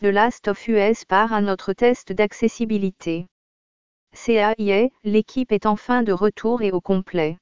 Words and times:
The 0.00 0.06
Last 0.06 0.48
of 0.48 0.66
Us 0.66 1.04
par 1.04 1.32
un 1.32 1.46
autre 1.46 1.72
test 1.72 2.10
d'accessibilité. 2.10 3.26
CAIA, 4.12 4.88
l'équipe 5.04 5.52
est 5.52 5.66
enfin 5.66 6.02
de 6.02 6.12
retour 6.12 6.62
et 6.62 6.72
au 6.72 6.80
complet. 6.80 7.38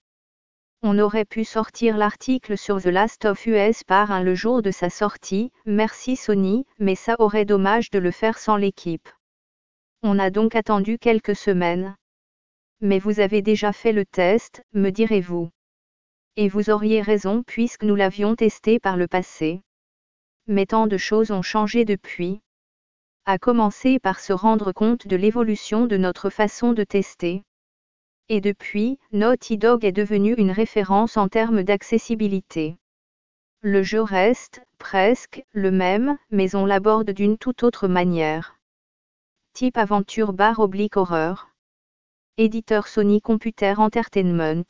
On 0.83 0.99
aurait 0.99 1.25
pu 1.25 1.45
sortir 1.45 1.97
l'article 1.97 2.59
sur 2.59 2.83
The 2.83 2.87
Last 2.87 3.25
of 3.25 3.47
Us 3.47 3.85
par 3.85 4.11
un 4.11 4.23
le 4.23 4.35
jour 4.35 4.61
de 4.61 4.71
sa 4.71 4.91
sortie, 4.91 5.51
merci 5.65 6.15
Sony, 6.15 6.67
mais 6.79 6.95
ça 6.95 7.17
aurait 7.21 7.47
dommage 7.47 7.89
de 7.89 7.99
le 7.99 8.11
faire 8.11 8.39
sans 8.39 8.57
l'équipe. 8.57 9.09
On 10.03 10.19
a 10.19 10.29
donc 10.29 10.55
attendu 10.55 10.99
quelques 10.99 11.37
semaines. 11.37 11.97
Mais 12.83 12.99
vous 12.99 13.21
avez 13.21 13.41
déjà 13.41 13.73
fait 13.73 13.93
le 13.93 14.05
test, 14.05 14.63
me 14.75 14.91
direz-vous. 14.91 15.49
Et 16.37 16.49
vous 16.49 16.69
auriez 16.69 17.01
raison 17.01 17.43
puisque 17.45 17.85
nous 17.85 17.97
l'avions 17.97 18.37
testé 18.37 18.79
par 18.79 18.99
le 18.99 19.09
passé 19.09 19.63
mais 20.47 20.67
tant 20.67 20.87
de 20.87 20.97
choses 20.97 21.31
ont 21.31 21.43
changé 21.43 21.85
depuis. 21.85 22.41
À 23.25 23.39
commencer 23.39 23.99
par 23.99 24.19
se 24.21 24.33
rendre 24.33 24.73
compte 24.73 25.07
de 25.07 25.17
l'évolution 25.17 25.87
de 25.87 25.97
notre 25.97 26.31
façon 26.31 26.73
de 26.73 26.85
tester. 26.85 27.43
Et 28.29 28.41
depuis, 28.41 28.99
Naughty 29.13 29.59
Dog 29.59 29.85
est 29.85 29.93
devenu 29.93 30.35
une 30.35 30.51
référence 30.51 31.17
en 31.17 31.29
termes 31.29 31.63
d'accessibilité. 31.63 32.77
Le 33.61 33.83
jeu 33.83 34.03
reste, 34.03 34.61
presque, 34.79 35.45
le 35.53 35.71
même, 35.71 36.19
mais 36.31 36.57
on 36.57 36.67
l'aborde 36.67 37.11
d'une 37.11 37.39
toute 37.39 37.63
autre 37.63 37.87
manière. 37.87 38.57
Type 39.53 39.77
aventure 39.77 40.33
bar 40.33 40.59
oblique 40.59 40.97
horreur. 40.97 41.51
Éditeur 42.39 42.89
Sony 42.89 43.21
Computer 43.21 43.75
Entertainment. 43.77 44.65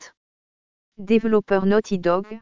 Développeur 0.99 1.65
Naughty 1.65 1.97
Dog. 1.97 2.39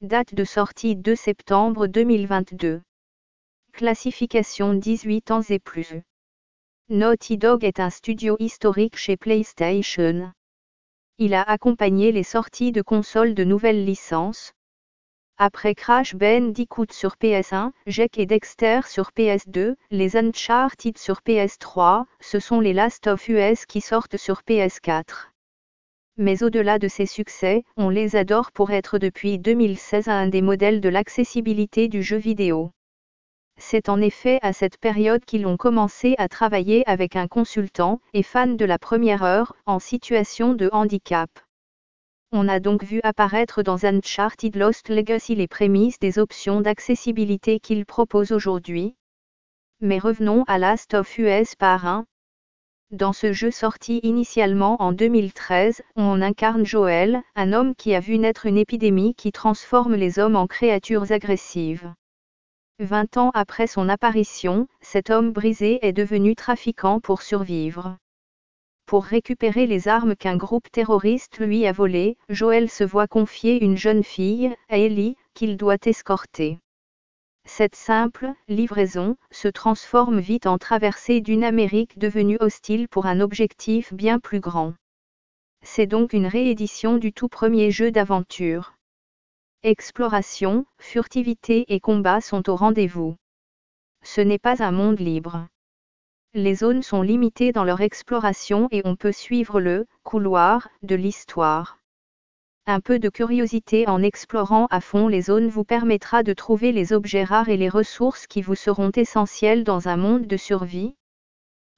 Date 0.00 0.32
de 0.32 0.44
sortie 0.44 0.94
2 0.94 1.16
septembre 1.16 1.88
2022. 1.88 2.82
Classification 3.72 4.74
18 4.74 5.32
ans 5.32 5.42
et 5.42 5.58
plus. 5.58 5.92
Naughty 6.88 7.36
Dog 7.36 7.64
est 7.64 7.80
un 7.80 7.90
studio 7.90 8.36
historique 8.38 8.96
chez 8.96 9.16
PlayStation. 9.16 10.30
Il 11.18 11.34
a 11.34 11.42
accompagné 11.42 12.12
les 12.12 12.22
sorties 12.22 12.70
de 12.70 12.80
consoles 12.80 13.34
de 13.34 13.42
nouvelles 13.42 13.84
licences. 13.84 14.52
Après 15.36 15.74
Crash 15.74 16.14
Bandicoot 16.14 16.92
sur 16.92 17.16
PS1, 17.20 17.72
Jack 17.88 18.18
et 18.18 18.26
Dexter 18.26 18.82
sur 18.86 19.10
PS2, 19.10 19.74
les 19.90 20.16
Uncharted 20.16 20.96
sur 20.96 21.22
PS3, 21.26 22.04
ce 22.20 22.38
sont 22.38 22.60
les 22.60 22.72
Last 22.72 23.08
of 23.08 23.28
Us 23.28 23.66
qui 23.66 23.80
sortent 23.80 24.16
sur 24.16 24.42
PS4 24.42 25.32
mais 26.18 26.42
au-delà 26.42 26.78
de 26.78 26.88
ces 26.88 27.06
succès, 27.06 27.64
on 27.76 27.88
les 27.88 28.16
adore 28.16 28.50
pour 28.50 28.72
être 28.72 28.98
depuis 28.98 29.38
2016 29.38 30.08
un 30.08 30.26
des 30.26 30.42
modèles 30.42 30.80
de 30.80 30.88
l'accessibilité 30.88 31.88
du 31.88 32.02
jeu 32.02 32.16
vidéo. 32.16 32.72
C'est 33.56 33.88
en 33.88 34.00
effet 34.00 34.38
à 34.42 34.52
cette 34.52 34.78
période 34.78 35.24
qu'ils 35.24 35.46
ont 35.46 35.56
commencé 35.56 36.16
à 36.18 36.28
travailler 36.28 36.86
avec 36.88 37.16
un 37.16 37.28
consultant 37.28 38.00
et 38.14 38.22
fan 38.22 38.56
de 38.56 38.64
la 38.64 38.78
première 38.78 39.22
heure, 39.22 39.54
en 39.64 39.78
situation 39.78 40.54
de 40.54 40.68
handicap. 40.72 41.30
On 42.30 42.48
a 42.48 42.60
donc 42.60 42.84
vu 42.84 43.00
apparaître 43.04 43.62
dans 43.62 43.84
Uncharted 43.84 44.54
Lost 44.54 44.88
Legacy 44.90 45.34
les 45.34 45.48
prémices 45.48 45.98
des 45.98 46.18
options 46.18 46.60
d'accessibilité 46.60 47.58
qu'ils 47.58 47.86
proposent 47.86 48.32
aujourd'hui. 48.32 48.96
Mais 49.80 49.98
revenons 49.98 50.44
à 50.48 50.58
Last 50.58 50.94
of 50.94 51.16
Us 51.18 51.54
par 51.54 51.86
1, 51.86 52.04
dans 52.90 53.12
ce 53.12 53.32
jeu 53.32 53.50
sorti 53.50 54.00
initialement 54.02 54.80
en 54.80 54.92
2013, 54.92 55.82
on 55.96 56.22
incarne 56.22 56.64
Joel, 56.64 57.22
un 57.36 57.52
homme 57.52 57.74
qui 57.74 57.94
a 57.94 58.00
vu 58.00 58.18
naître 58.18 58.46
une 58.46 58.56
épidémie 58.56 59.14
qui 59.14 59.30
transforme 59.30 59.94
les 59.94 60.18
hommes 60.18 60.36
en 60.36 60.46
créatures 60.46 61.12
agressives. 61.12 61.92
Vingt 62.78 63.16
ans 63.16 63.30
après 63.34 63.66
son 63.66 63.88
apparition, 63.88 64.68
cet 64.80 65.10
homme 65.10 65.32
brisé 65.32 65.86
est 65.86 65.92
devenu 65.92 66.34
trafiquant 66.34 67.00
pour 67.00 67.22
survivre. 67.22 67.96
Pour 68.86 69.04
récupérer 69.04 69.66
les 69.66 69.86
armes 69.86 70.16
qu'un 70.16 70.36
groupe 70.36 70.70
terroriste 70.70 71.40
lui 71.40 71.66
a 71.66 71.72
volées, 71.72 72.16
Joel 72.30 72.70
se 72.70 72.84
voit 72.84 73.06
confier 73.06 73.62
une 73.62 73.76
jeune 73.76 74.02
fille, 74.02 74.54
Ellie, 74.70 75.16
qu'il 75.34 75.58
doit 75.58 75.76
escorter. 75.84 76.58
Cette 77.48 77.76
simple 77.76 78.34
livraison 78.46 79.16
se 79.30 79.48
transforme 79.48 80.20
vite 80.20 80.46
en 80.46 80.58
traversée 80.58 81.22
d'une 81.22 81.42
Amérique 81.42 81.98
devenue 81.98 82.36
hostile 82.40 82.88
pour 82.88 83.06
un 83.06 83.20
objectif 83.20 83.92
bien 83.94 84.20
plus 84.20 84.38
grand. 84.38 84.74
C'est 85.62 85.86
donc 85.86 86.12
une 86.12 86.26
réédition 86.26 86.98
du 86.98 87.12
tout 87.12 87.28
premier 87.28 87.70
jeu 87.70 87.90
d'aventure. 87.90 88.74
Exploration, 89.62 90.66
furtivité 90.78 91.64
et 91.72 91.80
combat 91.80 92.20
sont 92.20 92.48
au 92.50 92.54
rendez-vous. 92.54 93.16
Ce 94.04 94.20
n'est 94.20 94.38
pas 94.38 94.62
un 94.62 94.70
monde 94.70 95.00
libre. 95.00 95.48
Les 96.34 96.54
zones 96.54 96.82
sont 96.82 97.02
limitées 97.02 97.52
dans 97.52 97.64
leur 97.64 97.80
exploration 97.80 98.68
et 98.70 98.82
on 98.84 98.94
peut 98.94 99.10
suivre 99.10 99.58
le 99.58 99.86
couloir 100.04 100.68
de 100.82 100.94
l'histoire. 100.94 101.77
Un 102.70 102.80
peu 102.80 102.98
de 102.98 103.08
curiosité 103.08 103.88
en 103.88 104.02
explorant 104.02 104.66
à 104.66 104.82
fond 104.82 105.08
les 105.08 105.22
zones 105.22 105.48
vous 105.48 105.64
permettra 105.64 106.22
de 106.22 106.34
trouver 106.34 106.70
les 106.70 106.92
objets 106.92 107.24
rares 107.24 107.48
et 107.48 107.56
les 107.56 107.70
ressources 107.70 108.26
qui 108.26 108.42
vous 108.42 108.56
seront 108.56 108.90
essentielles 108.90 109.64
dans 109.64 109.88
un 109.88 109.96
monde 109.96 110.26
de 110.26 110.36
survie. 110.36 110.94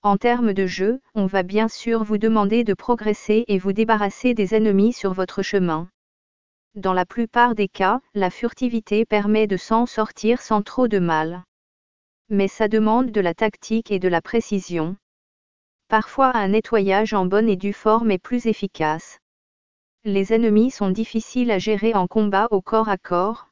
En 0.03 0.17
termes 0.17 0.53
de 0.53 0.67
jeu, 0.67 1.01
on 1.15 1.27
va 1.27 1.45
bien 1.45 1.69
sûr 1.69 2.03
vous 2.03 2.19
demander 2.19 2.65
de 2.65 2.75
progresser 2.75 3.45
et 3.47 3.57
vous 3.57 3.73
débarrasser 3.73 4.35
des 4.35 4.53
ennemis 4.53 4.93
sur 4.93 5.13
votre 5.13 5.43
chemin. 5.43 5.89
Dans 6.75 6.93
la 6.93 7.07
plupart 7.07 7.55
des 7.55 7.69
cas, 7.69 8.01
la 8.15 8.29
furtivité 8.29 9.05
permet 9.05 9.47
de 9.47 9.57
s'en 9.57 9.87
sortir 9.87 10.43
sans 10.43 10.63
trop 10.63 10.89
de 10.89 10.99
mal. 10.99 11.45
Mais 12.31 12.49
ça 12.49 12.67
demande 12.67 13.13
de 13.13 13.21
la 13.21 13.35
tactique 13.35 13.93
et 13.93 14.01
de 14.01 14.09
la 14.09 14.23
précision. 14.23 14.97
Parfois 15.87 16.37
un 16.37 16.49
nettoyage 16.49 17.15
en 17.15 17.27
bonne 17.27 17.49
et 17.49 17.55
due 17.57 17.73
forme 17.73 18.11
est 18.11 18.19
plus 18.19 18.47
efficace. 18.47 19.21
Les 20.05 20.33
ennemis 20.33 20.71
sont 20.71 20.91
difficiles 20.91 21.51
à 21.51 21.59
gérer 21.59 21.93
en 21.93 22.07
combat 22.07 22.49
au 22.51 22.63
corps 22.63 22.89
à 22.89 22.97
corps. 22.97 23.49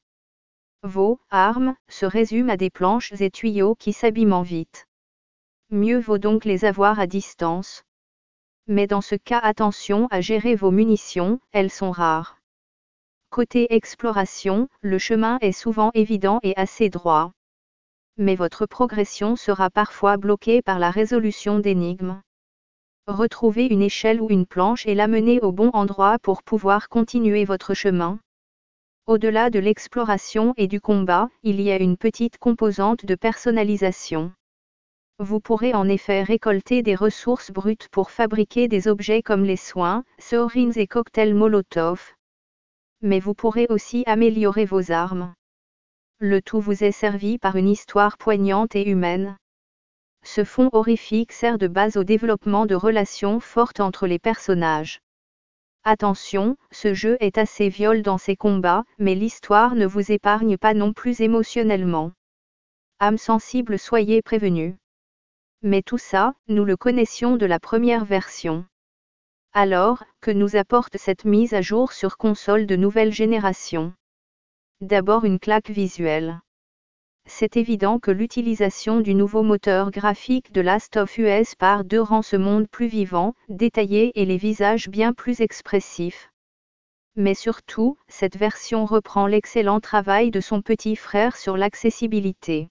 Vos 0.82 1.20
armes 1.28 1.76
se 1.88 2.06
résument 2.06 2.48
à 2.48 2.56
des 2.56 2.70
planches 2.70 3.12
et 3.20 3.30
tuyaux 3.30 3.74
qui 3.74 3.92
s'abîment 3.92 4.42
vite. 4.42 4.86
Mieux 5.70 5.98
vaut 5.98 6.16
donc 6.16 6.46
les 6.46 6.64
avoir 6.64 7.00
à 7.00 7.06
distance. 7.06 7.84
Mais 8.66 8.86
dans 8.86 9.02
ce 9.02 9.14
cas 9.14 9.40
attention 9.40 10.08
à 10.10 10.22
gérer 10.22 10.54
vos 10.54 10.70
munitions, 10.70 11.38
elles 11.52 11.70
sont 11.70 11.90
rares. 11.90 12.38
Côté 13.28 13.74
exploration, 13.74 14.68
le 14.80 14.98
chemin 14.98 15.36
est 15.42 15.52
souvent 15.52 15.90
évident 15.92 16.40
et 16.42 16.54
assez 16.56 16.88
droit. 16.88 17.32
Mais 18.16 18.36
votre 18.36 18.64
progression 18.64 19.36
sera 19.36 19.68
parfois 19.68 20.16
bloquée 20.16 20.62
par 20.62 20.78
la 20.78 20.90
résolution 20.90 21.58
d'énigmes. 21.58 22.22
Retrouvez 23.08 23.64
une 23.64 23.80
échelle 23.80 24.20
ou 24.20 24.28
une 24.28 24.44
planche 24.44 24.86
et 24.86 24.94
l'amener 24.94 25.40
au 25.40 25.50
bon 25.50 25.70
endroit 25.72 26.18
pour 26.18 26.42
pouvoir 26.42 26.90
continuer 26.90 27.46
votre 27.46 27.72
chemin. 27.72 28.18
Au-delà 29.06 29.48
de 29.48 29.58
l'exploration 29.58 30.52
et 30.58 30.66
du 30.68 30.78
combat, 30.78 31.30
il 31.42 31.58
y 31.58 31.70
a 31.70 31.80
une 31.80 31.96
petite 31.96 32.36
composante 32.36 33.06
de 33.06 33.14
personnalisation. 33.14 34.30
Vous 35.18 35.40
pourrez 35.40 35.72
en 35.72 35.88
effet 35.88 36.22
récolter 36.22 36.82
des 36.82 36.94
ressources 36.94 37.50
brutes 37.50 37.88
pour 37.88 38.10
fabriquer 38.10 38.68
des 38.68 38.88
objets 38.88 39.22
comme 39.22 39.42
les 39.42 39.56
soins, 39.56 40.04
sorines 40.18 40.76
et 40.76 40.86
cocktails 40.86 41.34
Molotov. 41.34 42.12
Mais 43.00 43.20
vous 43.20 43.32
pourrez 43.32 43.68
aussi 43.70 44.02
améliorer 44.04 44.66
vos 44.66 44.92
armes. 44.92 45.32
Le 46.18 46.42
tout 46.42 46.60
vous 46.60 46.84
est 46.84 46.92
servi 46.92 47.38
par 47.38 47.56
une 47.56 47.70
histoire 47.70 48.18
poignante 48.18 48.76
et 48.76 48.86
humaine. 48.86 49.38
Ce 50.30 50.44
fond 50.44 50.68
horrifique 50.72 51.32
sert 51.32 51.56
de 51.56 51.68
base 51.68 51.96
au 51.96 52.04
développement 52.04 52.66
de 52.66 52.74
relations 52.74 53.40
fortes 53.40 53.80
entre 53.80 54.06
les 54.06 54.18
personnages. 54.18 55.00
Attention, 55.84 56.58
ce 56.70 56.92
jeu 56.92 57.16
est 57.20 57.38
assez 57.38 57.70
viol 57.70 58.02
dans 58.02 58.18
ses 58.18 58.36
combats, 58.36 58.84
mais 58.98 59.14
l'histoire 59.14 59.74
ne 59.74 59.86
vous 59.86 60.12
épargne 60.12 60.58
pas 60.58 60.74
non 60.74 60.92
plus 60.92 61.22
émotionnellement. 61.22 62.12
Âme 63.00 63.16
sensible 63.16 63.78
soyez 63.78 64.20
prévenus. 64.20 64.74
Mais 65.62 65.80
tout 65.80 65.96
ça, 65.96 66.34
nous 66.46 66.66
le 66.66 66.76
connaissions 66.76 67.36
de 67.36 67.46
la 67.46 67.58
première 67.58 68.04
version. 68.04 68.66
Alors, 69.54 70.04
que 70.20 70.30
nous 70.30 70.56
apporte 70.56 70.98
cette 70.98 71.24
mise 71.24 71.54
à 71.54 71.62
jour 71.62 71.92
sur 71.92 72.18
console 72.18 72.66
de 72.66 72.76
nouvelle 72.76 73.12
génération? 73.12 73.94
D'abord 74.82 75.24
une 75.24 75.38
claque 75.38 75.70
visuelle 75.70 76.42
c'est 77.28 77.58
évident 77.58 77.98
que 77.98 78.10
l'utilisation 78.10 79.00
du 79.00 79.14
nouveau 79.14 79.42
moteur 79.42 79.90
graphique 79.90 80.50
de 80.52 80.62
Last 80.62 80.96
of 80.96 81.18
Us 81.18 81.54
par 81.54 81.84
deux 81.84 82.00
rend 82.00 82.22
ce 82.22 82.36
monde 82.36 82.66
plus 82.68 82.86
vivant, 82.86 83.34
détaillé 83.50 84.18
et 84.20 84.24
les 84.24 84.38
visages 84.38 84.88
bien 84.88 85.12
plus 85.12 85.42
expressifs. 85.42 86.30
Mais 87.16 87.34
surtout, 87.34 87.98
cette 88.08 88.36
version 88.36 88.86
reprend 88.86 89.26
l'excellent 89.26 89.80
travail 89.80 90.30
de 90.30 90.40
son 90.40 90.62
petit 90.62 90.96
frère 90.96 91.36
sur 91.36 91.56
l'accessibilité. 91.56 92.68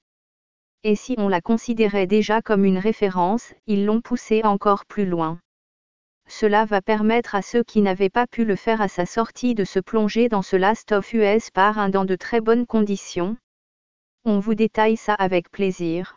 Et 0.84 0.96
si 0.96 1.16
on 1.18 1.28
la 1.28 1.42
considérait 1.42 2.08
déjà 2.08 2.42
comme 2.42 2.66
une 2.66 2.80
référence, 2.80 3.54
ils 3.68 3.86
l'ont 3.86 4.02
poussée 4.02 4.42
encore 4.44 4.86
plus 4.86 5.06
loin. 5.06 5.40
Cela 6.28 6.66
va 6.66 6.82
permettre 6.82 7.36
à 7.36 7.42
ceux 7.42 7.64
qui 7.64 7.82
n'avaient 7.82 8.10
pas 8.10 8.26
pu 8.26 8.44
le 8.44 8.56
faire 8.56 8.82
à 8.82 8.88
sa 8.88 9.06
sortie 9.06 9.54
de 9.54 9.64
se 9.64 9.80
plonger 9.80 10.30
dans 10.30 10.42
ce 10.42 10.56
Last 10.56 10.92
of 10.92 11.14
Us 11.14 11.52
par 11.52 11.78
un 11.78 11.90
dans 11.90 12.06
de 12.06 12.16
très 12.16 12.42
bonnes 12.42 12.66
conditions, 12.66 13.38
on 14.28 14.40
vous 14.40 14.56
détaille 14.56 14.98
ça 14.98 15.14
avec 15.14 15.50
plaisir. 15.50 16.17